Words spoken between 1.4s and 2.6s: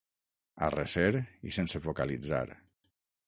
i sense vocalitzar.